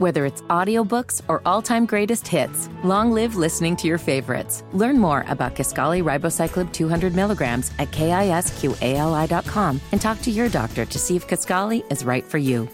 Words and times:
Whether 0.00 0.24
it's 0.24 0.40
audiobooks 0.48 1.20
or 1.28 1.42
all-time 1.44 1.84
greatest 1.84 2.26
hits, 2.26 2.70
long 2.82 3.12
live 3.12 3.36
listening 3.36 3.76
to 3.76 3.86
your 3.86 3.98
favorites. 3.98 4.64
Learn 4.72 4.98
more 4.98 5.26
about 5.28 5.54
Kisqali 5.54 6.02
Ribociclib 6.02 6.72
200 6.72 7.14
milligrams 7.14 7.70
at 7.78 7.90
kisqali.com 7.90 9.80
and 9.92 10.00
talk 10.00 10.22
to 10.22 10.30
your 10.30 10.48
doctor 10.48 10.86
to 10.86 10.98
see 10.98 11.16
if 11.16 11.28
Kisqali 11.28 11.84
is 11.92 12.02
right 12.02 12.24
for 12.24 12.38
you. 12.38 12.66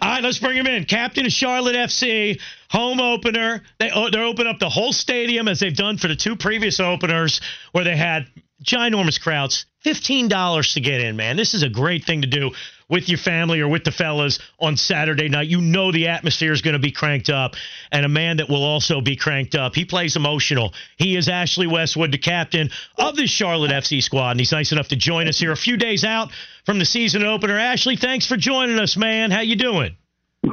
All 0.00 0.10
right, 0.10 0.20
let's 0.20 0.40
bring 0.40 0.56
him 0.56 0.66
in. 0.66 0.84
Captain 0.84 1.26
of 1.26 1.32
Charlotte 1.32 1.76
FC, 1.76 2.40
home 2.70 2.98
opener. 2.98 3.62
They 3.78 3.92
oh, 3.92 4.10
they 4.10 4.18
open 4.18 4.48
up 4.48 4.58
the 4.58 4.68
whole 4.68 4.92
stadium 4.92 5.46
as 5.46 5.60
they've 5.60 5.76
done 5.76 5.98
for 5.98 6.08
the 6.08 6.16
two 6.16 6.34
previous 6.34 6.80
openers, 6.80 7.40
where 7.70 7.84
they 7.84 7.96
had 7.96 8.26
ginormous 8.64 9.20
crowds. 9.20 9.66
Fifteen 9.78 10.26
dollars 10.26 10.74
to 10.74 10.80
get 10.80 11.00
in, 11.00 11.14
man. 11.14 11.36
This 11.36 11.54
is 11.54 11.62
a 11.62 11.68
great 11.68 12.04
thing 12.04 12.22
to 12.22 12.26
do 12.26 12.50
with 12.88 13.08
your 13.08 13.18
family 13.18 13.60
or 13.60 13.68
with 13.68 13.84
the 13.84 13.90
fellas 13.90 14.38
on 14.58 14.76
Saturday 14.76 15.28
night. 15.28 15.48
You 15.48 15.60
know 15.60 15.92
the 15.92 16.08
atmosphere 16.08 16.52
is 16.52 16.62
going 16.62 16.74
to 16.74 16.78
be 16.78 16.92
cranked 16.92 17.30
up, 17.30 17.54
and 17.90 18.04
a 18.04 18.08
man 18.08 18.38
that 18.38 18.48
will 18.48 18.64
also 18.64 19.00
be 19.00 19.16
cranked 19.16 19.54
up. 19.54 19.74
He 19.74 19.84
plays 19.84 20.16
emotional. 20.16 20.74
He 20.96 21.16
is 21.16 21.28
Ashley 21.28 21.66
Westwood, 21.66 22.12
the 22.12 22.18
captain 22.18 22.70
of 22.98 23.16
the 23.16 23.26
Charlotte 23.26 23.70
FC 23.70 24.02
squad, 24.02 24.32
and 24.32 24.40
he's 24.40 24.52
nice 24.52 24.72
enough 24.72 24.88
to 24.88 24.96
join 24.96 25.28
us 25.28 25.38
here 25.38 25.52
a 25.52 25.56
few 25.56 25.76
days 25.76 26.04
out 26.04 26.30
from 26.64 26.78
the 26.78 26.84
season 26.84 27.24
opener. 27.24 27.58
Ashley, 27.58 27.96
thanks 27.96 28.26
for 28.26 28.36
joining 28.36 28.78
us, 28.78 28.96
man. 28.96 29.30
How 29.30 29.40
you 29.40 29.56
doing? 29.56 29.96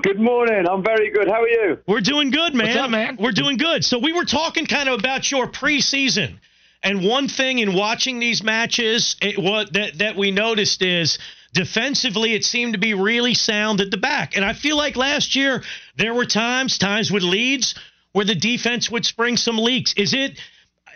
Good 0.01 0.19
morning. 0.19 0.65
I'm 0.69 0.83
very 0.83 1.11
good. 1.11 1.27
How 1.27 1.41
are 1.41 1.49
you? 1.49 1.77
We're 1.85 1.99
doing 1.99 2.31
good, 2.31 2.53
man. 2.53 2.67
What's 2.67 2.77
up, 2.77 2.89
man? 2.89 3.17
We're 3.19 3.33
doing 3.33 3.57
good. 3.57 3.83
So 3.83 3.99
we 3.99 4.13
were 4.13 4.23
talking 4.23 4.65
kind 4.65 4.87
of 4.87 4.97
about 4.97 5.29
your 5.29 5.47
preseason. 5.47 6.37
And 6.81 7.03
one 7.03 7.27
thing 7.27 7.59
in 7.59 7.75
watching 7.75 8.19
these 8.19 8.41
matches, 8.41 9.15
it, 9.21 9.37
what 9.37 9.73
that 9.73 9.99
that 9.99 10.15
we 10.15 10.31
noticed 10.31 10.81
is 10.81 11.19
defensively 11.53 12.33
it 12.33 12.45
seemed 12.45 12.73
to 12.73 12.79
be 12.79 12.93
really 12.93 13.33
sound 13.33 13.81
at 13.81 13.91
the 13.91 13.97
back. 13.97 14.35
And 14.35 14.45
I 14.45 14.53
feel 14.53 14.77
like 14.77 14.95
last 14.95 15.35
year 15.35 15.63
there 15.97 16.13
were 16.13 16.25
times, 16.25 16.77
times 16.77 17.11
with 17.11 17.23
leads 17.23 17.75
where 18.13 18.25
the 18.25 18.35
defense 18.35 18.89
would 18.89 19.05
spring 19.05 19.37
some 19.37 19.57
leaks. 19.57 19.93
Is 19.93 20.13
it 20.13 20.39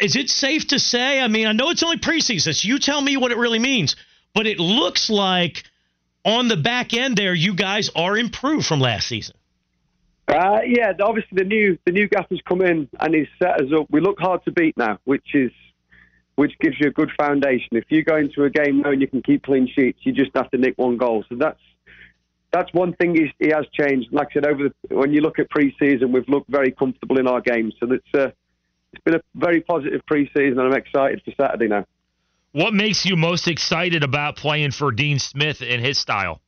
is 0.01 0.17
it 0.17 0.29
safe 0.29 0.67
to 0.67 0.79
say? 0.79 1.21
I 1.21 1.29
mean, 1.29 1.47
I 1.47 1.53
know 1.53 1.69
it's 1.69 1.83
only 1.83 1.97
preseason, 1.97 2.53
so 2.53 2.67
you 2.67 2.79
tell 2.79 2.99
me 2.99 3.15
what 3.15 3.31
it 3.31 3.37
really 3.37 3.59
means. 3.59 3.95
But 4.33 4.45
it 4.45 4.59
looks 4.59 5.09
like 5.09 5.63
on 6.25 6.49
the 6.49 6.57
back 6.57 6.93
end 6.93 7.15
there, 7.15 7.33
you 7.33 7.53
guys 7.53 7.89
are 7.95 8.17
improved 8.17 8.65
from 8.65 8.81
last 8.81 9.07
season. 9.07 9.35
Uh, 10.27 10.59
yeah, 10.65 10.91
obviously 11.01 11.29
the 11.33 11.43
new 11.43 11.77
the 11.85 11.91
new 11.91 12.09
gaffer's 12.09 12.41
come 12.47 12.61
in 12.61 12.89
and 12.99 13.15
he's 13.15 13.27
set 13.41 13.61
us 13.61 13.71
up. 13.73 13.85
We 13.89 14.01
look 14.01 14.19
hard 14.19 14.43
to 14.45 14.51
beat 14.51 14.75
now, 14.75 14.97
which 15.05 15.33
is 15.33 15.51
which 16.35 16.53
gives 16.59 16.75
you 16.79 16.87
a 16.87 16.91
good 16.91 17.11
foundation. 17.17 17.69
If 17.71 17.85
you 17.89 18.03
go 18.03 18.17
into 18.17 18.43
a 18.43 18.49
game 18.49 18.81
knowing 18.81 19.01
you 19.01 19.07
can 19.07 19.21
keep 19.21 19.43
clean 19.43 19.67
sheets, 19.73 19.99
you 20.03 20.11
just 20.11 20.31
have 20.35 20.51
to 20.51 20.57
nick 20.57 20.77
one 20.77 20.97
goal. 20.97 21.23
So 21.29 21.35
that's 21.35 21.59
that's 22.51 22.73
one 22.73 22.93
thing 22.93 23.15
he, 23.15 23.33
he 23.39 23.51
has 23.51 23.65
changed. 23.73 24.09
Like 24.13 24.29
I 24.31 24.33
said, 24.35 24.45
over 24.45 24.69
the, 24.69 24.95
when 24.95 25.11
you 25.11 25.21
look 25.21 25.39
at 25.39 25.49
pre-season, 25.49 26.11
we've 26.11 26.27
looked 26.29 26.49
very 26.49 26.71
comfortable 26.71 27.19
in 27.19 27.27
our 27.27 27.41
games. 27.41 27.73
So 27.79 27.91
it's 27.91 28.13
uh, 28.13 28.31
it's 28.93 29.03
been 29.03 29.15
a 29.15 29.21
very 29.35 29.61
positive 29.61 30.01
pre-season, 30.07 30.59
and 30.59 30.61
I'm 30.61 30.73
excited 30.73 31.21
for 31.25 31.31
Saturday 31.39 31.67
now. 31.67 31.85
What 32.53 32.73
makes 32.73 33.05
you 33.05 33.17
most 33.17 33.49
excited 33.49 34.03
about 34.03 34.37
playing 34.37 34.71
for 34.71 34.91
Dean 34.91 35.19
Smith 35.19 35.61
and 35.61 35.85
his 35.85 35.97
style? 35.97 36.39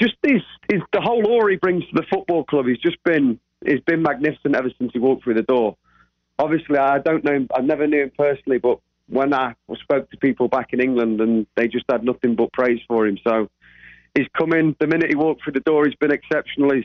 Just 0.00 0.14
this 0.22 0.42
is 0.70 0.80
the 0.92 1.00
whole 1.00 1.26
aura 1.26 1.52
he 1.52 1.56
brings 1.56 1.84
to 1.86 1.94
the 1.94 2.04
football 2.08 2.44
club. 2.44 2.66
He's 2.66 2.78
just 2.78 3.02
been 3.02 3.40
he's 3.64 3.80
been 3.80 4.02
magnificent 4.02 4.54
ever 4.54 4.70
since 4.78 4.92
he 4.92 4.98
walked 4.98 5.24
through 5.24 5.34
the 5.34 5.42
door. 5.42 5.76
Obviously, 6.38 6.78
I 6.78 6.98
don't 6.98 7.24
know 7.24 7.32
him. 7.32 7.48
I 7.54 7.60
never 7.60 7.86
knew 7.86 8.02
him 8.02 8.12
personally, 8.16 8.58
but 8.58 8.80
when 9.08 9.34
I 9.34 9.54
spoke 9.74 10.10
to 10.10 10.16
people 10.16 10.48
back 10.48 10.72
in 10.72 10.80
England, 10.80 11.20
and 11.20 11.46
they 11.56 11.68
just 11.68 11.84
had 11.90 12.04
nothing 12.04 12.34
but 12.34 12.52
praise 12.52 12.80
for 12.88 13.06
him. 13.06 13.18
So 13.26 13.48
he's 14.14 14.26
come 14.36 14.52
in 14.52 14.74
the 14.80 14.86
minute 14.86 15.10
he 15.10 15.16
walked 15.16 15.44
through 15.44 15.52
the 15.52 15.60
door. 15.60 15.84
He's 15.86 15.94
been 15.96 16.12
exceptional. 16.12 16.72
He's 16.72 16.84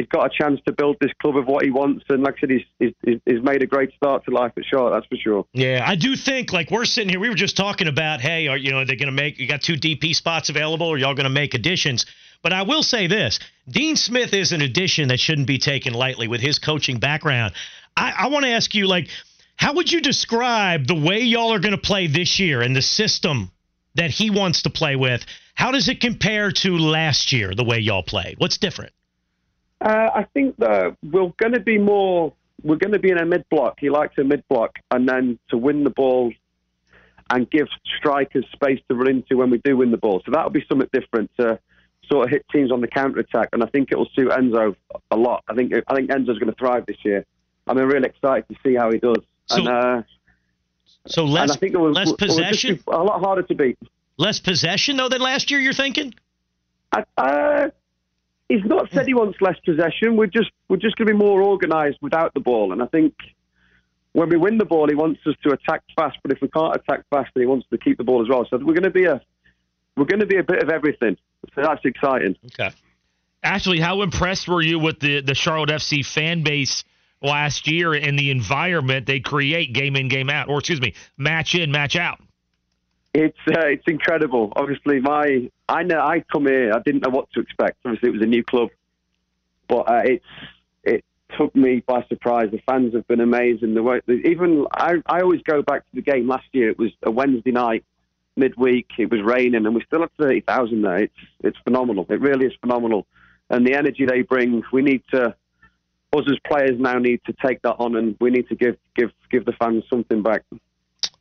he's 0.00 0.08
got 0.08 0.26
a 0.26 0.30
chance 0.30 0.60
to 0.66 0.72
build 0.72 0.96
this 1.00 1.12
club 1.20 1.36
of 1.36 1.46
what 1.46 1.64
he 1.64 1.70
wants, 1.70 2.04
and 2.08 2.22
like 2.22 2.34
I 2.38 2.40
said, 2.40 2.50
he's, 2.50 2.94
he's, 3.04 3.20
he's 3.24 3.42
made 3.42 3.62
a 3.62 3.66
great 3.66 3.92
start 3.94 4.24
to 4.24 4.30
life 4.30 4.52
at 4.56 4.64
Charlotte. 4.64 4.92
That's 4.92 5.06
for 5.06 5.16
sure. 5.16 5.46
Yeah, 5.52 5.84
I 5.86 5.96
do 5.96 6.16
think 6.16 6.52
like 6.52 6.70
we're 6.70 6.84
sitting 6.84 7.10
here. 7.10 7.20
We 7.20 7.28
were 7.28 7.34
just 7.34 7.56
talking 7.56 7.88
about, 7.88 8.20
hey, 8.20 8.48
are 8.48 8.56
you 8.56 8.70
know 8.72 8.84
they're 8.84 8.96
going 8.96 9.06
to 9.06 9.12
make 9.12 9.38
you 9.38 9.46
got 9.46 9.62
two 9.62 9.74
DP 9.74 10.14
spots 10.14 10.48
available, 10.48 10.86
or 10.86 10.98
y'all 10.98 11.14
going 11.14 11.24
to 11.24 11.30
make 11.30 11.54
additions? 11.54 12.06
But 12.42 12.52
I 12.52 12.62
will 12.62 12.82
say 12.82 13.06
this: 13.06 13.38
Dean 13.68 13.96
Smith 13.96 14.32
is 14.32 14.52
an 14.52 14.62
addition 14.62 15.08
that 15.08 15.20
shouldn't 15.20 15.46
be 15.46 15.58
taken 15.58 15.92
lightly 15.92 16.28
with 16.28 16.40
his 16.40 16.58
coaching 16.58 16.98
background. 16.98 17.54
I, 18.00 18.14
I 18.24 18.26
want 18.28 18.44
to 18.44 18.50
ask 18.50 18.74
you, 18.74 18.86
like, 18.86 19.08
how 19.56 19.74
would 19.74 19.92
you 19.92 20.00
describe 20.00 20.86
the 20.86 20.94
way 20.94 21.20
y'all 21.20 21.52
are 21.52 21.58
going 21.58 21.74
to 21.74 21.78
play 21.78 22.06
this 22.06 22.40
year 22.40 22.62
and 22.62 22.74
the 22.74 22.82
system 22.82 23.50
that 23.94 24.10
he 24.10 24.30
wants 24.30 24.62
to 24.62 24.70
play 24.70 24.96
with? 24.96 25.26
How 25.54 25.70
does 25.70 25.88
it 25.88 26.00
compare 26.00 26.50
to 26.50 26.78
last 26.78 27.30
year, 27.30 27.54
the 27.54 27.64
way 27.64 27.78
y'all 27.78 28.02
played? 28.02 28.36
What's 28.38 28.56
different? 28.56 28.92
Uh, 29.82 30.10
I 30.14 30.26
think 30.32 30.56
that 30.56 30.96
we're 31.02 31.32
going 31.36 31.52
to 31.52 31.60
be 31.60 31.76
more. 31.76 32.32
We're 32.62 32.76
going 32.76 32.92
to 32.92 32.98
be 32.98 33.10
in 33.10 33.18
a 33.18 33.26
mid 33.26 33.46
block. 33.50 33.76
He 33.78 33.90
likes 33.90 34.16
a 34.18 34.24
mid 34.24 34.46
block, 34.48 34.78
and 34.90 35.06
then 35.06 35.38
to 35.50 35.58
win 35.58 35.84
the 35.84 35.90
ball 35.90 36.32
and 37.30 37.48
give 37.50 37.68
strikers 37.98 38.44
space 38.52 38.80
to 38.88 38.94
run 38.94 39.08
into 39.08 39.36
when 39.36 39.50
we 39.50 39.58
do 39.58 39.76
win 39.76 39.90
the 39.90 39.96
ball. 39.96 40.22
So 40.24 40.32
that'll 40.32 40.50
be 40.50 40.64
something 40.68 40.88
different 40.92 41.30
to 41.38 41.58
sort 42.10 42.24
of 42.24 42.30
hit 42.30 42.44
teams 42.50 42.72
on 42.72 42.80
the 42.80 42.88
counter 42.88 43.20
attack, 43.20 43.50
and 43.52 43.62
I 43.62 43.66
think 43.66 43.92
it 43.92 43.96
will 43.96 44.08
suit 44.14 44.30
Enzo 44.30 44.74
a 45.10 45.16
lot. 45.16 45.44
I 45.48 45.54
think 45.54 45.72
I 45.86 45.94
think 45.94 46.10
Enzo's 46.10 46.38
going 46.38 46.52
to 46.52 46.58
thrive 46.58 46.86
this 46.86 46.98
year. 47.04 47.24
I'm 47.70 47.86
really 47.86 48.08
excited 48.08 48.48
to 48.48 48.56
see 48.64 48.74
how 48.74 48.90
he 48.90 48.98
does. 48.98 49.22
So, 49.46 49.58
and, 49.58 49.68
uh, 49.68 50.02
so 51.06 51.24
less, 51.24 51.42
and 51.42 51.52
I 51.52 51.56
think 51.56 51.74
it 51.74 51.78
will, 51.78 51.92
less 51.92 52.12
possession, 52.12 52.80
a 52.88 53.02
lot 53.02 53.20
harder 53.20 53.42
to 53.42 53.54
beat. 53.54 53.78
less 54.18 54.40
possession 54.40 54.96
though 54.96 55.08
than 55.08 55.20
last 55.20 55.50
year. 55.50 55.60
You're 55.60 55.72
thinking? 55.72 56.14
I, 56.92 57.04
uh, 57.16 57.70
he's 58.48 58.64
not 58.64 58.90
said 58.92 59.06
he 59.06 59.14
wants 59.14 59.40
less 59.40 59.58
possession. 59.64 60.16
We're 60.16 60.26
just 60.26 60.50
we're 60.68 60.76
just 60.76 60.96
going 60.96 61.06
to 61.08 61.14
be 61.14 61.18
more 61.18 61.42
organised 61.42 61.98
without 62.02 62.34
the 62.34 62.40
ball. 62.40 62.72
And 62.72 62.82
I 62.82 62.86
think 62.86 63.14
when 64.12 64.28
we 64.28 64.36
win 64.36 64.58
the 64.58 64.64
ball, 64.64 64.88
he 64.88 64.94
wants 64.94 65.20
us 65.26 65.34
to 65.44 65.52
attack 65.52 65.82
fast. 65.96 66.18
But 66.22 66.32
if 66.32 66.42
we 66.42 66.48
can't 66.48 66.74
attack 66.74 67.04
fast, 67.10 67.30
then 67.34 67.42
he 67.42 67.46
wants 67.46 67.66
to 67.70 67.78
keep 67.78 67.96
the 67.96 68.04
ball 68.04 68.22
as 68.22 68.28
well. 68.28 68.46
So 68.50 68.56
we're 68.58 68.74
going 68.74 68.82
to 68.82 68.90
be 68.90 69.04
a 69.04 69.20
we're 69.96 70.04
going 70.04 70.20
to 70.20 70.26
be 70.26 70.36
a 70.36 70.44
bit 70.44 70.62
of 70.62 70.70
everything. 70.70 71.16
So 71.54 71.62
that's 71.62 71.84
exciting. 71.84 72.36
Okay. 72.46 72.74
Ashley, 73.42 73.80
how 73.80 74.02
impressed 74.02 74.48
were 74.48 74.60
you 74.60 74.78
with 74.78 75.00
the 75.00 75.22
the 75.22 75.34
Charlotte 75.34 75.70
FC 75.70 76.04
fan 76.04 76.42
base 76.42 76.84
last 77.22 77.66
year 77.66 77.92
and 77.94 78.18
the 78.18 78.30
environment 78.30 79.06
they 79.06 79.20
create 79.20 79.72
game 79.72 79.96
in 79.96 80.08
game 80.08 80.30
out, 80.30 80.48
or 80.48 80.58
excuse 80.58 80.80
me, 80.80 80.94
match 81.16 81.54
in 81.54 81.70
match 81.70 81.96
out? 81.96 82.20
It's 83.12 83.38
uh, 83.48 83.66
it's 83.66 83.86
incredible. 83.88 84.52
Obviously, 84.54 85.00
my 85.00 85.50
I 85.68 85.82
know 85.82 86.00
I 86.00 86.24
come 86.32 86.46
here. 86.46 86.72
I 86.72 86.80
didn't 86.80 87.02
know 87.02 87.10
what 87.10 87.30
to 87.32 87.40
expect. 87.40 87.78
Obviously, 87.84 88.10
it 88.10 88.12
was 88.12 88.22
a 88.22 88.26
new 88.26 88.44
club, 88.44 88.68
but 89.68 89.90
uh, 89.90 90.02
it's 90.04 90.24
it 90.84 91.04
took 91.36 91.54
me 91.56 91.82
by 91.84 92.04
surprise. 92.08 92.50
The 92.52 92.60
fans 92.66 92.94
have 92.94 93.06
been 93.08 93.20
amazing. 93.20 93.74
The 93.74 93.82
way 93.82 94.00
even 94.08 94.66
I 94.72 94.94
I 95.06 95.22
always 95.22 95.42
go 95.42 95.60
back 95.60 95.80
to 95.80 95.94
the 95.94 96.02
game 96.02 96.28
last 96.28 96.46
year. 96.52 96.70
It 96.70 96.78
was 96.78 96.92
a 97.02 97.10
Wednesday 97.10 97.50
night, 97.50 97.84
midweek. 98.36 98.86
It 98.96 99.10
was 99.10 99.22
raining, 99.22 99.66
and 99.66 99.74
we 99.74 99.82
still 99.84 100.02
had 100.02 100.10
thirty 100.16 100.40
thousand 100.40 100.82
there. 100.82 100.98
It's 100.98 101.14
it's 101.42 101.58
phenomenal. 101.64 102.06
It 102.08 102.20
really 102.20 102.46
is 102.46 102.52
phenomenal, 102.60 103.08
and 103.48 103.66
the 103.66 103.74
energy 103.74 104.06
they 104.06 104.22
bring. 104.22 104.62
We 104.72 104.82
need 104.82 105.02
to. 105.12 105.34
Us 106.12 106.24
as 106.28 106.38
players 106.44 106.78
now 106.78 106.98
need 106.98 107.20
to 107.26 107.32
take 107.44 107.62
that 107.62 107.74
on, 107.78 107.94
and 107.94 108.16
we 108.20 108.30
need 108.30 108.48
to 108.48 108.56
give 108.56 108.76
give 108.96 109.10
give 109.30 109.44
the 109.44 109.52
fans 109.52 109.84
something 109.88 110.22
back. 110.22 110.42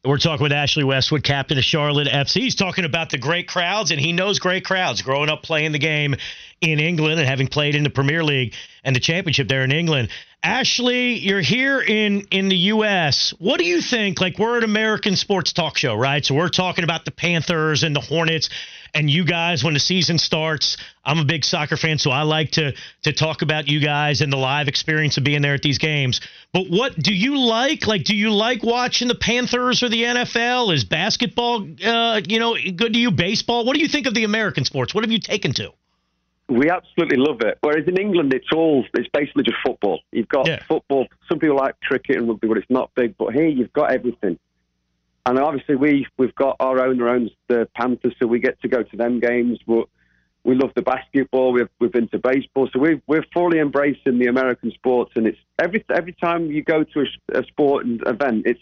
We're 0.03 0.17
talking 0.17 0.43
with 0.43 0.53
Ashley 0.53 0.85
Westwood, 0.85 1.23
captain 1.23 1.57
of 1.57 1.63
Charlotte 1.63 2.07
FC. 2.07 2.41
He's 2.41 2.55
talking 2.55 2.85
about 2.85 3.09
the 3.09 3.17
great 3.17 3.47
crowds, 3.47 3.91
and 3.91 3.99
he 3.99 4.13
knows 4.13 4.39
great 4.39 4.65
crowds. 4.65 5.01
Growing 5.01 5.29
up 5.29 5.43
playing 5.43 5.73
the 5.73 5.79
game 5.79 6.15
in 6.61 6.79
England 6.79 7.19
and 7.19 7.27
having 7.27 7.47
played 7.47 7.75
in 7.75 7.83
the 7.83 7.89
Premier 7.89 8.23
League 8.23 8.55
and 8.83 8.95
the 8.95 8.99
championship 9.01 9.47
there 9.47 9.63
in 9.63 9.71
England. 9.71 10.09
Ashley, 10.41 11.17
you're 11.17 11.41
here 11.41 11.81
in 11.81 12.21
in 12.31 12.47
the 12.47 12.55
U.S. 12.55 13.33
What 13.39 13.59
do 13.59 13.65
you 13.65 13.81
think? 13.81 14.21
Like 14.21 14.39
we're 14.39 14.57
an 14.57 14.63
American 14.63 15.17
sports 15.17 15.51
talk 15.51 15.77
show, 15.77 15.95
right? 15.95 16.25
So 16.25 16.33
we're 16.33 16.47
talking 16.47 16.85
about 16.85 17.03
the 17.03 17.11
Panthers 17.11 17.83
and 17.83 17.93
the 17.93 17.99
Hornets, 17.99 18.49
and 18.93 19.09
you 19.09 19.25
guys 19.25 19.65
when 19.65 19.73
the 19.73 19.81
season 19.81 20.17
starts. 20.17 20.77
I'm 21.03 21.19
a 21.19 21.25
big 21.25 21.43
soccer 21.43 21.75
fan, 21.75 21.97
so 21.97 22.11
I 22.11 22.21
like 22.21 22.51
to 22.51 22.73
to 23.03 23.11
talk 23.11 23.41
about 23.41 23.67
you 23.67 23.81
guys 23.81 24.21
and 24.21 24.31
the 24.31 24.37
live 24.37 24.69
experience 24.69 25.17
of 25.17 25.25
being 25.25 25.41
there 25.41 25.55
at 25.55 25.61
these 25.61 25.77
games. 25.77 26.21
But 26.53 26.69
what 26.69 26.97
do 26.97 27.13
you 27.13 27.37
like? 27.37 27.85
Like, 27.85 28.05
do 28.05 28.15
you 28.15 28.31
like 28.31 28.63
watching 28.63 29.09
the 29.09 29.15
Panthers 29.15 29.83
or 29.83 29.89
the 29.89 30.03
NFL? 30.03 30.73
Is 30.73 30.85
basketball, 30.85 31.67
uh, 31.83 32.21
you 32.25 32.39
know, 32.39 32.55
good 32.77 32.93
to 32.93 32.99
you? 32.99 33.11
Baseball? 33.11 33.65
What 33.65 33.75
do 33.75 33.81
you 33.81 33.89
think 33.89 34.07
of 34.07 34.13
the 34.13 34.23
American 34.23 34.63
sports? 34.63 34.95
What 34.95 35.03
have 35.03 35.11
you 35.11 35.19
taken 35.19 35.53
to? 35.55 35.73
We 36.49 36.67
absolutely 36.71 37.17
love 37.17 37.41
it. 37.41 37.59
Whereas 37.61 37.87
in 37.87 37.99
England, 37.99 38.33
it's 38.33 38.47
all 38.51 38.83
it's 38.95 39.07
basically 39.13 39.43
just 39.43 39.57
football. 39.63 39.99
Got 40.29 40.47
Yeah. 40.47 40.63
football. 40.67 41.07
Some 41.27 41.39
people 41.39 41.57
like 41.57 41.79
cricket 41.81 42.17
and 42.17 42.27
rugby, 42.27 42.47
but 42.47 42.57
it's 42.57 42.69
not 42.69 42.91
big. 42.95 43.15
But 43.17 43.33
here, 43.33 43.47
you've 43.47 43.73
got 43.73 43.91
everything. 43.91 44.37
And 45.25 45.37
obviously, 45.37 45.75
we 45.75 46.07
we've 46.17 46.35
got 46.35 46.55
our 46.59 46.79
owner 46.79 47.09
owns 47.09 47.31
the 47.47 47.67
Panthers, 47.75 48.15
so 48.19 48.27
we 48.27 48.39
get 48.39 48.59
to 48.61 48.67
go 48.67 48.83
to 48.83 48.97
them 48.97 49.19
games. 49.19 49.59
But 49.67 49.87
we 50.43 50.55
love 50.55 50.71
the 50.75 50.81
basketball. 50.81 51.51
We've 51.51 51.69
we've 51.79 51.91
been 51.91 52.07
to 52.09 52.19
baseball, 52.19 52.69
so 52.71 52.79
we 52.79 53.01
we're 53.07 53.25
fully 53.33 53.59
embracing 53.59 54.19
the 54.19 54.27
American 54.27 54.71
sports. 54.71 55.11
And 55.15 55.27
it's 55.27 55.37
every 55.59 55.83
every 55.93 56.13
time 56.13 56.51
you 56.51 56.63
go 56.63 56.83
to 56.83 56.99
a, 57.01 57.39
a 57.39 57.43
sport 57.45 57.85
and 57.85 58.01
event, 58.07 58.43
it's 58.45 58.59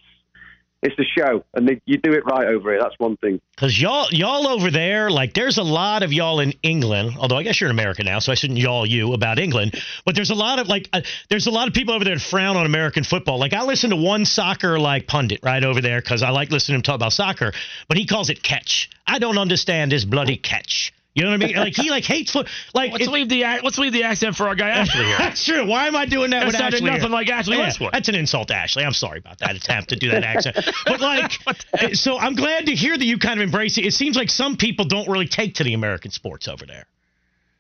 it's 0.83 0.95
the 0.95 1.06
show, 1.06 1.44
and 1.56 1.68
they, 1.68 1.81
you 1.85 1.97
do 1.97 2.13
it 2.13 2.24
right 2.25 2.47
over 2.47 2.71
here. 2.71 2.79
That's 2.81 2.97
one 3.00 3.18
thing. 3.18 3.41
Because 3.56 3.79
y'all, 3.81 4.07
y'all 4.12 4.47
over 4.47 4.69
there, 4.69 5.09
like 5.09 5.33
there's 5.33 5.57
a 5.57 5.63
lot 5.63 6.03
of 6.03 6.13
y'all 6.13 6.39
in 6.39 6.53
England. 6.62 7.18
Although 7.19 7.38
I 7.38 7.44
guess 7.44 7.59
you're 7.59 7.69
in 7.69 7.75
America 7.75 8.03
now, 8.03 8.19
so 8.19 8.31
I 8.31 8.35
shouldn't 8.35 8.59
y'all 8.59 8.85
you 8.85 9.13
about 9.13 9.39
England. 9.39 9.81
But 10.06 10.15
there's 10.15 10.29
a 10.29 10.35
lot 10.35 10.59
of 10.59 10.68
like, 10.68 10.88
uh, 10.94 11.01
there's 11.29 11.47
a 11.47 11.51
lot 11.51 11.68
of 11.68 11.74
people 11.74 11.95
over 11.95 12.06
there 12.06 12.15
that 12.15 12.21
frown 12.21 12.57
on 12.57 12.65
American 12.65 13.03
football. 13.03 13.39
Like 13.39 13.53
I 13.53 13.63
listen 13.63 13.89
to 13.89 13.95
one 13.95 14.25
soccer 14.25 14.79
like 14.79 15.07
pundit 15.07 15.39
right 15.41 15.63
over 15.63 15.81
there 15.81 16.00
because 16.00 16.21
I 16.21 16.29
like 16.29 16.51
listening 16.51 16.75
to 16.75 16.77
him 16.77 16.83
talk 16.83 16.95
about 16.95 17.13
soccer, 17.13 17.53
but 17.88 17.97
he 17.97 18.06
calls 18.06 18.29
it 18.29 18.44
catch. 18.44 18.89
I 19.07 19.19
don't 19.19 19.38
understand 19.38 19.91
this 19.91 20.06
bloody 20.06 20.38
catch. 20.38 20.94
You 21.17 21.23
know 21.23 21.31
what 21.31 21.41
I 21.41 21.47
mean? 21.47 21.55
Like 21.55 21.75
he 21.75 21.89
like 21.89 22.03
hates 22.03 22.31
foot. 22.31 22.47
Like 22.75 22.91
let's 22.91 23.07
it, 23.07 23.09
leave 23.09 23.27
the 23.27 23.41
let's 23.63 23.79
leave 23.79 23.91
the 23.91 24.03
accent 24.03 24.35
for 24.35 24.47
our 24.47 24.53
guy 24.53 24.69
Ashley 24.81 25.03
here. 25.03 25.17
that's 25.17 25.43
true. 25.43 25.65
Why 25.65 25.87
am 25.87 25.95
I 25.95 26.05
doing 26.05 26.29
that 26.29 26.41
That 26.41 26.45
with 26.45 26.55
Ashley? 26.55 26.81
nothing 26.81 27.01
here? 27.01 27.09
like 27.09 27.27
Ashley 27.27 27.57
Yeah, 27.57 27.63
Westwood. 27.63 27.89
That's 27.91 28.07
an 28.07 28.13
insult 28.13 28.49
to 28.49 28.55
Ashley. 28.55 28.83
I'm 28.85 28.93
sorry 28.93 29.17
about 29.17 29.39
that 29.39 29.55
attempt 29.55 29.89
to 29.89 29.95
do 29.95 30.11
that 30.11 30.23
accent. 30.23 30.57
But 30.85 31.01
like, 31.01 31.31
so 31.93 32.19
I'm 32.19 32.35
glad 32.35 32.67
to 32.67 32.75
hear 32.75 32.95
that 32.95 33.03
you 33.03 33.17
kind 33.17 33.39
of 33.39 33.43
embrace 33.43 33.79
it. 33.79 33.85
It 33.87 33.93
seems 33.95 34.15
like 34.15 34.29
some 34.29 34.57
people 34.57 34.85
don't 34.85 35.09
really 35.09 35.27
take 35.27 35.55
to 35.55 35.63
the 35.63 35.73
American 35.73 36.11
sports 36.11 36.47
over 36.47 36.67
there. 36.67 36.85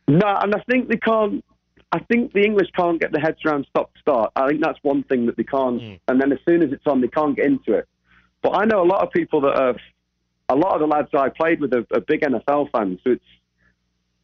No, 0.07 0.27
and 0.39 0.53
I 0.53 0.59
think 0.69 0.87
they 0.87 0.97
can't. 0.97 1.43
I 1.91 1.97
think 1.99 2.33
the 2.33 2.43
English 2.43 2.69
can't 2.75 3.01
get 3.01 3.11
their 3.11 3.21
heads 3.21 3.39
around 3.43 3.65
stop 3.71 3.89
start. 3.99 4.33
I 4.35 4.47
think 4.49 4.61
that's 4.63 4.77
one 4.83 5.01
thing 5.01 5.25
that 5.25 5.35
they 5.35 5.43
can't. 5.43 5.81
Mm. 5.81 5.99
And 6.07 6.21
then 6.21 6.31
as 6.31 6.37
soon 6.47 6.61
as 6.61 6.71
it's 6.71 6.85
on, 6.85 7.01
they 7.01 7.07
can't 7.07 7.35
get 7.35 7.45
into 7.47 7.73
it. 7.73 7.87
But 8.43 8.51
I 8.51 8.65
know 8.65 8.83
a 8.83 8.85
lot 8.85 9.01
of 9.01 9.11
people 9.11 9.41
that 9.41 9.57
have. 9.59 9.77
A 10.49 10.55
lot 10.55 10.75
of 10.75 10.79
the 10.79 10.87
lads 10.87 11.09
I 11.13 11.27
played 11.27 11.59
with 11.59 11.73
are, 11.73 11.85
are 11.93 11.99
big 11.99 12.21
NFL 12.21 12.71
fans, 12.71 12.99
so 13.03 13.09
it's. 13.13 13.23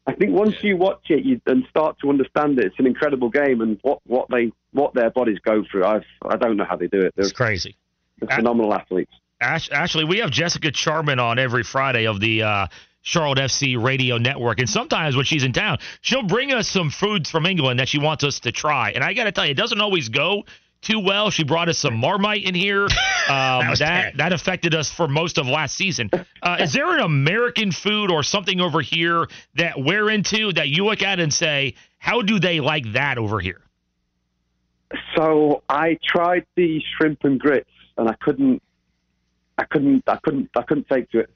I 0.06 0.12
think 0.12 0.32
once 0.32 0.62
you 0.62 0.76
watch 0.76 1.06
it 1.08 1.24
you, 1.24 1.40
and 1.46 1.64
start 1.70 1.98
to 2.00 2.10
understand 2.10 2.58
it, 2.58 2.66
it's 2.66 2.78
an 2.78 2.86
incredible 2.86 3.30
game, 3.30 3.60
and 3.62 3.78
what, 3.82 4.00
what 4.06 4.28
they 4.30 4.52
what 4.72 4.92
their 4.94 5.10
bodies 5.10 5.38
go 5.44 5.64
through. 5.70 5.84
I 5.84 6.00
I 6.28 6.36
don't 6.36 6.56
know 6.56 6.64
how 6.64 6.76
they 6.76 6.88
do 6.88 7.00
it. 7.00 7.14
They're, 7.16 7.24
It's 7.24 7.32
crazy. 7.32 7.76
they're 8.20 8.36
phenomenal 8.36 8.74
athletes. 8.74 9.12
Ashley, 9.40 10.04
we 10.04 10.18
have 10.18 10.30
Jessica 10.30 10.70
Charman 10.70 11.18
on 11.18 11.38
every 11.38 11.62
Friday 11.64 12.06
of 12.06 12.20
the 12.20 12.42
uh, 12.42 12.66
Charlotte 13.02 13.38
FC 13.38 13.80
radio 13.82 14.16
network. 14.16 14.58
And 14.58 14.68
sometimes 14.68 15.16
when 15.16 15.26
she's 15.26 15.44
in 15.44 15.52
town, 15.52 15.78
she'll 16.00 16.22
bring 16.22 16.52
us 16.52 16.66
some 16.68 16.90
foods 16.90 17.30
from 17.30 17.44
England 17.44 17.78
that 17.80 17.88
she 17.88 17.98
wants 17.98 18.24
us 18.24 18.40
to 18.40 18.52
try. 18.52 18.92
And 18.92 19.04
I 19.04 19.12
got 19.12 19.24
to 19.24 19.32
tell 19.32 19.44
you, 19.44 19.50
it 19.50 19.56
doesn't 19.56 19.80
always 19.80 20.08
go 20.08 20.44
too 20.84 21.00
well. 21.00 21.30
She 21.30 21.42
brought 21.44 21.68
us 21.68 21.78
some 21.78 21.96
Marmite 21.96 22.44
in 22.44 22.54
here. 22.54 22.86
Um, 23.26 23.70
was 23.70 23.78
that, 23.78 24.18
that 24.18 24.34
affected 24.34 24.74
us 24.74 24.90
for 24.90 25.08
most 25.08 25.38
of 25.38 25.46
last 25.46 25.74
season. 25.76 26.10
Uh, 26.42 26.58
is 26.60 26.74
there 26.74 26.94
an 26.94 27.00
American 27.00 27.72
food 27.72 28.10
or 28.10 28.22
something 28.22 28.60
over 28.60 28.82
here 28.82 29.26
that 29.54 29.80
we're 29.80 30.10
into 30.10 30.52
that 30.52 30.68
you 30.68 30.84
look 30.84 31.00
at 31.02 31.18
and 31.18 31.32
say, 31.32 31.74
how 31.96 32.20
do 32.20 32.38
they 32.38 32.60
like 32.60 32.92
that 32.92 33.16
over 33.16 33.40
here? 33.40 33.62
So 35.16 35.62
I 35.70 35.98
tried 36.06 36.44
the 36.56 36.82
shrimp 36.96 37.24
and 37.24 37.40
grits, 37.40 37.70
and 37.96 38.08
I 38.08 38.14
couldn't. 38.20 38.62
I 39.56 39.64
couldn't. 39.64 40.04
I 40.06 40.16
couldn't. 40.16 40.50
I 40.56 40.62
couldn't 40.62 40.88
take 40.92 41.10
to 41.12 41.20
it. 41.20 41.30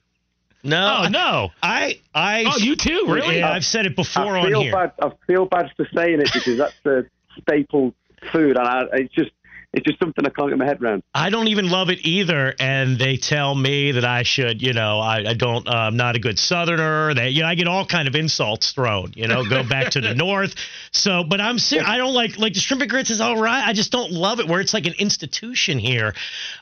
No, 0.61 1.05
Oh, 1.05 1.07
no. 1.07 1.49
I 1.63 1.99
I 2.13 2.43
Oh, 2.45 2.57
you 2.57 2.75
too? 2.75 3.05
Really? 3.07 3.39
Yeah, 3.39 3.51
I've 3.51 3.65
said 3.65 3.85
it 3.85 3.95
before 3.95 4.37
I 4.37 4.41
on 4.41 4.47
feel 4.47 4.61
here. 4.61 4.73
bad. 4.73 4.91
I 5.01 5.09
feel 5.25 5.45
bad 5.45 5.71
for 5.75 5.87
saying 5.95 6.19
it 6.19 6.29
because 6.33 6.57
that's 6.57 6.75
the 6.83 7.07
staple 7.41 7.93
food, 8.31 8.57
and 8.57 8.67
I, 8.67 8.83
it's 8.93 9.13
just 9.13 9.31
it's 9.71 9.85
just 9.85 9.99
something 9.99 10.25
I 10.25 10.29
can't 10.29 10.49
get 10.49 10.57
my 10.57 10.65
head 10.65 10.81
around. 10.81 11.03
I 11.13 11.29
don't 11.29 11.47
even 11.49 11.69
love 11.69 11.89
it 11.89 11.99
either, 12.03 12.55
and 12.59 12.97
they 12.97 13.17
tell 13.17 13.53
me 13.53 13.91
that 13.91 14.03
I 14.03 14.23
should, 14.23 14.61
you 14.63 14.73
know, 14.73 14.99
I, 14.99 15.29
I 15.29 15.33
don't, 15.35 15.67
uh, 15.67 15.71
I'm 15.71 15.95
not 15.95 16.15
a 16.15 16.19
good 16.19 16.39
Southerner. 16.39 17.13
That 17.13 17.33
you 17.33 17.41
know, 17.43 17.47
I 17.47 17.55
get 17.55 17.67
all 17.67 17.85
kind 17.85 18.07
of 18.07 18.15
insults 18.15 18.71
thrown. 18.71 19.13
You 19.15 19.27
know, 19.27 19.45
go 19.47 19.63
back 19.63 19.91
to 19.91 20.01
the 20.01 20.15
North. 20.15 20.55
So, 20.91 21.23
but 21.23 21.39
I'm 21.39 21.59
serious. 21.59 21.87
I 21.87 21.97
don't 21.97 22.13
like 22.15 22.39
like 22.39 22.53
the 22.53 22.59
shrimp 22.59 22.81
and 22.81 22.89
grits 22.89 23.11
is 23.11 23.21
all 23.21 23.37
right. 23.39 23.67
I 23.67 23.73
just 23.73 23.91
don't 23.91 24.11
love 24.11 24.39
it 24.39 24.47
where 24.47 24.59
it's 24.59 24.73
like 24.73 24.87
an 24.87 24.95
institution 24.97 25.77
here. 25.77 26.13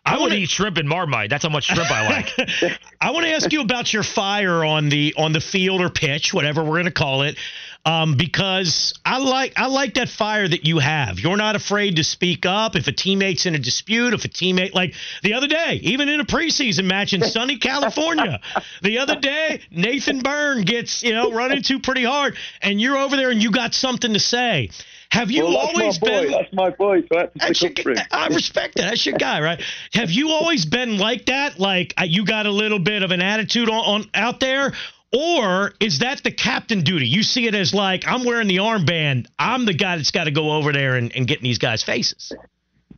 I, 0.05 0.15
I 0.15 0.19
want 0.19 0.31
to 0.31 0.35
wanna- 0.35 0.35
eat 0.35 0.49
shrimp 0.49 0.77
and 0.77 0.89
Marmite. 0.89 1.29
That's 1.29 1.43
how 1.43 1.49
much 1.49 1.65
shrimp 1.65 1.89
I 1.89 2.09
like. 2.09 2.79
I 3.01 3.11
want 3.11 3.25
to 3.25 3.31
ask 3.31 3.51
you 3.53 3.61
about 3.61 3.93
your 3.93 4.03
fire 4.03 4.65
on 4.65 4.89
the 4.89 5.13
on 5.17 5.31
the 5.31 5.41
field 5.41 5.81
or 5.81 5.89
pitch, 5.89 6.33
whatever 6.33 6.61
we're 6.61 6.75
going 6.75 6.85
to 6.85 6.91
call 6.91 7.21
it, 7.21 7.37
um, 7.87 8.15
because 8.17 8.93
I 9.05 9.17
like 9.19 9.53
I 9.55 9.67
like 9.67 9.93
that 9.93 10.09
fire 10.09 10.45
that 10.45 10.65
you 10.65 10.79
have. 10.79 11.19
You're 11.19 11.37
not 11.37 11.55
afraid 11.55 11.95
to 11.95 12.03
speak 12.03 12.45
up 12.45 12.75
if 12.75 12.87
a 12.87 12.91
teammate's 12.91 13.45
in 13.45 13.55
a 13.55 13.59
dispute, 13.59 14.13
if 14.13 14.25
a 14.25 14.27
teammate 14.27 14.73
like 14.73 14.93
the 15.23 15.35
other 15.35 15.47
day, 15.47 15.79
even 15.83 16.09
in 16.09 16.19
a 16.19 16.25
preseason 16.25 16.83
match 16.83 17.13
in 17.13 17.21
sunny 17.21 17.57
California, 17.69 18.41
the 18.81 18.99
other 18.99 19.15
day 19.15 19.61
Nathan 19.71 20.19
Byrne 20.19 20.63
gets 20.63 21.01
you 21.01 21.13
know 21.13 21.31
run 21.31 21.53
into 21.53 21.79
pretty 21.79 22.03
hard, 22.03 22.35
and 22.61 22.81
you're 22.81 22.97
over 22.97 23.15
there 23.15 23.31
and 23.31 23.41
you 23.41 23.51
got 23.51 23.73
something 23.73 24.13
to 24.13 24.19
say. 24.19 24.69
Have 25.09 25.31
you 25.31 25.45
well, 25.45 25.55
always 25.55 26.01
my 26.01 26.07
boy. 26.09 26.21
been? 26.23 26.31
That's 26.31 26.53
my 26.53 26.69
boy. 26.71 27.01
So 27.07 27.19
I 27.19 27.29
That's 27.35 27.61
your, 27.61 27.71
up 27.71 27.79
for 27.79 27.91
him. 27.91 27.97
I 28.11 28.27
respect 28.27 28.75
that. 28.75 28.89
That's 28.89 29.05
your 29.05 29.17
guy, 29.17 29.39
right? 29.39 29.61
Have 29.93 30.11
you 30.11 30.31
always 30.31 30.65
been 30.65 30.97
like 30.97 31.27
that? 31.27 31.57
Like 31.59 31.93
uh, 31.97 32.03
you 32.05 32.25
got 32.25 32.45
a 32.45 32.51
little 32.51 32.79
bit 32.79 33.03
of 33.03 33.11
an 33.11 33.21
attitude 33.21 33.69
on, 33.69 33.75
on 33.75 34.09
out 34.13 34.41
there, 34.41 34.73
or 35.11 35.73
is 35.79 35.99
that 35.99 36.23
the 36.23 36.31
captain 36.31 36.81
duty? 36.81 37.07
You 37.07 37.23
see 37.23 37.47
it 37.47 37.55
as 37.55 37.73
like 37.73 38.07
I'm 38.07 38.25
wearing 38.25 38.47
the 38.47 38.57
armband. 38.57 39.27
I'm 39.39 39.65
the 39.65 39.73
guy 39.73 39.97
that's 39.97 40.11
got 40.11 40.25
to 40.25 40.31
go 40.31 40.51
over 40.51 40.73
there 40.73 40.95
and, 40.95 41.15
and 41.15 41.27
get 41.27 41.37
in 41.37 41.43
these 41.43 41.59
guys' 41.59 41.83
faces. 41.83 42.33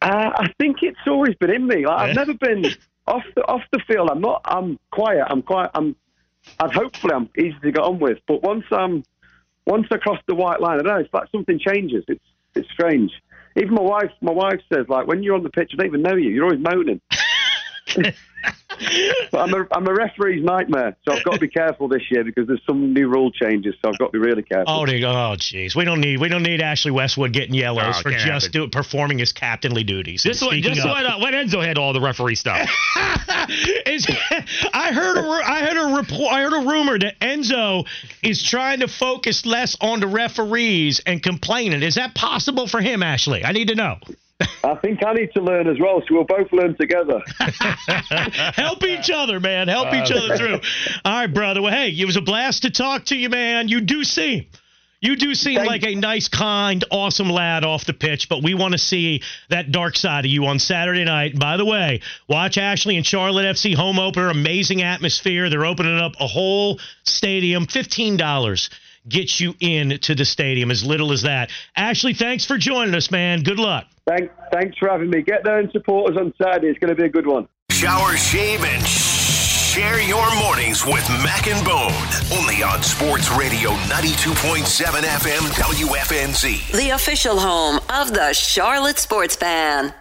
Uh, 0.01 0.31
I 0.33 0.53
think 0.57 0.77
it's 0.81 0.99
always 1.07 1.35
been 1.35 1.51
in 1.51 1.67
me. 1.67 1.85
Like. 1.85 2.09
I've 2.09 2.15
never 2.15 2.33
been 2.33 2.65
off 3.07 3.23
the 3.35 3.41
off 3.43 3.61
the 3.71 3.79
field. 3.87 4.09
I'm 4.09 4.21
not. 4.21 4.41
I'm 4.45 4.79
quiet. 4.91 5.25
I'm 5.27 5.41
quiet. 5.41 5.71
I'm. 5.75 5.95
And 6.59 6.71
hopefully, 6.73 7.13
I'm 7.13 7.29
easy 7.37 7.57
to 7.61 7.71
get 7.71 7.83
on 7.83 7.99
with. 7.99 8.17
But 8.27 8.41
once 8.41 8.65
I'm, 8.71 9.03
once 9.67 9.87
I 9.91 9.97
cross 9.97 10.19
the 10.25 10.35
white 10.35 10.61
line, 10.61 10.79
I 10.79 10.83
don't 10.83 10.93
know. 10.93 10.99
It's 10.99 11.13
like 11.13 11.29
something 11.31 11.59
changes. 11.59 12.05
It's 12.07 12.23
it's 12.55 12.69
strange. 12.71 13.11
Even 13.55 13.73
my 13.75 13.81
wife, 13.81 14.11
my 14.21 14.31
wife 14.31 14.61
says 14.73 14.85
like 14.87 15.05
when 15.05 15.21
you're 15.21 15.35
on 15.35 15.43
the 15.43 15.49
pitch, 15.49 15.71
I 15.73 15.77
don't 15.77 15.87
even 15.87 16.01
know 16.01 16.15
you. 16.15 16.29
You're 16.29 16.45
always 16.45 16.59
moaning. 16.59 17.01
but 19.31 19.39
I'm 19.39 19.53
a 19.53 19.67
I'm 19.71 19.87
a 19.87 19.93
referee's 19.93 20.43
nightmare, 20.43 20.95
so 21.03 21.13
I've 21.13 21.23
got 21.23 21.33
to 21.33 21.39
be 21.39 21.47
careful 21.47 21.87
this 21.87 22.03
year 22.09 22.23
because 22.23 22.47
there's 22.47 22.63
some 22.65 22.93
new 22.93 23.07
rule 23.09 23.31
changes. 23.31 23.75
So 23.81 23.89
I've 23.89 23.97
got 23.97 24.07
to 24.07 24.11
be 24.11 24.19
really 24.19 24.43
careful. 24.43 24.73
Oh, 24.73 24.85
they, 24.85 25.03
oh, 25.03 25.35
jeez. 25.35 25.75
We 25.75 25.85
don't 25.85 25.99
need 25.99 26.19
we 26.19 26.29
don't 26.29 26.43
need 26.43 26.61
Ashley 26.61 26.91
Westwood 26.91 27.33
getting 27.33 27.55
yellows 27.55 27.95
Oh, 27.97 28.01
for 28.01 28.11
just 28.11 28.51
do, 28.51 28.67
performing 28.69 29.19
his 29.19 29.33
captainly 29.33 29.83
duties. 29.83 30.23
Just, 30.23 30.41
let, 30.41 30.51
Speaking 30.51 30.73
just 30.73 30.85
of- 30.85 30.91
let, 30.93 31.05
uh, 31.05 31.17
let 31.17 31.33
Enzo 31.33 31.63
handle 31.63 31.83
all 31.83 31.93
the 31.93 32.01
referee 32.01 32.35
stuff. 32.35 32.69
is 33.85 34.07
I 34.73 34.91
heard 34.93 35.17
a 35.17 35.21
ru- 35.21 35.41
I 35.41 35.65
heard 35.65 35.77
a 35.91 35.95
report 35.97 36.33
I 36.33 36.41
heard 36.43 36.53
a 36.53 36.67
rumor 36.69 36.99
that 36.99 37.19
Enzo 37.19 37.85
is 38.23 38.43
trying 38.43 38.79
to 38.79 38.87
focus 38.87 39.45
less 39.45 39.75
on 39.81 39.99
the 39.99 40.07
referees 40.07 41.01
and 41.05 41.21
complaining. 41.21 41.83
Is 41.83 41.95
that 41.95 42.15
possible 42.15 42.67
for 42.67 42.81
him, 42.81 43.03
Ashley? 43.03 43.43
I 43.43 43.51
need 43.51 43.67
to 43.69 43.75
know. 43.75 43.97
I 44.63 44.75
think 44.75 45.03
I 45.05 45.13
need 45.13 45.31
to 45.33 45.41
learn 45.41 45.67
as 45.67 45.77
well, 45.79 46.01
so 46.07 46.15
we'll 46.15 46.23
both 46.23 46.51
learn 46.51 46.75
together. 46.77 47.21
Help 48.53 48.83
each 48.83 49.09
other, 49.09 49.39
man. 49.39 49.67
Help 49.67 49.93
each 49.93 50.11
other 50.11 50.37
through. 50.37 50.59
All 51.05 51.11
right, 51.11 51.27
brother. 51.27 51.61
Well, 51.61 51.73
hey, 51.73 51.89
it 51.89 52.05
was 52.05 52.15
a 52.15 52.21
blast 52.21 52.63
to 52.63 52.69
talk 52.69 53.05
to 53.05 53.17
you, 53.17 53.29
man. 53.29 53.67
You 53.67 53.81
do 53.81 54.03
seem 54.03 54.45
you 55.01 55.15
do 55.15 55.33
seem 55.33 55.55
Thank- 55.55 55.67
like 55.67 55.85
a 55.85 55.95
nice, 55.95 56.27
kind, 56.27 56.83
awesome 56.91 57.29
lad 57.29 57.63
off 57.63 57.85
the 57.85 57.93
pitch, 57.93 58.27
but 58.27 58.43
we 58.43 58.53
want 58.53 58.73
to 58.73 58.77
see 58.77 59.21
that 59.49 59.71
dark 59.71 59.95
side 59.95 60.25
of 60.25 60.31
you 60.31 60.45
on 60.45 60.59
Saturday 60.59 61.05
night. 61.05 61.39
By 61.39 61.57
the 61.57 61.65
way, 61.65 62.01
watch 62.27 62.57
Ashley 62.57 62.97
and 62.97 63.05
Charlotte 63.05 63.45
FC 63.45 63.75
home 63.75 63.97
opener. 63.97 64.29
Amazing 64.29 64.81
atmosphere. 64.81 65.49
They're 65.49 65.65
opening 65.65 65.97
up 65.97 66.13
a 66.19 66.27
whole 66.27 66.79
stadium. 67.03 67.65
Fifteen 67.65 68.17
dollars 68.17 68.69
gets 69.07 69.39
you 69.39 69.55
into 69.59 70.15
the 70.15 70.25
stadium. 70.25 70.71
As 70.71 70.83
little 70.83 71.11
as 71.11 71.23
that. 71.23 71.51
Ashley, 71.75 72.13
thanks 72.13 72.45
for 72.45 72.57
joining 72.57 72.95
us, 72.95 73.11
man. 73.11 73.43
Good 73.43 73.59
luck. 73.59 73.85
Thanks, 74.07 74.33
thanks 74.51 74.77
for 74.77 74.89
having 74.89 75.09
me. 75.09 75.21
Get 75.21 75.43
there 75.43 75.59
and 75.59 75.71
support 75.71 76.11
us 76.11 76.19
on 76.19 76.33
Saturday. 76.41 76.67
It's 76.67 76.79
going 76.79 76.89
to 76.89 76.95
be 76.95 77.05
a 77.05 77.09
good 77.09 77.27
one. 77.27 77.47
Shower, 77.71 78.17
shave, 78.17 78.63
and 78.63 78.85
share 78.85 80.01
your 80.01 80.35
mornings 80.35 80.85
with 80.85 81.07
Mac 81.23 81.47
and 81.47 81.63
Bone. 81.63 81.93
Only 82.37 82.63
on 82.63 82.81
Sports 82.81 83.29
Radio 83.31 83.69
92.7 83.87 84.85
FM 85.03 85.41
WFNZ. 85.51 86.71
The 86.71 86.89
official 86.89 87.39
home 87.39 87.79
of 87.89 88.13
the 88.13 88.33
Charlotte 88.33 88.97
Sports 88.97 89.35
Fan. 89.35 89.93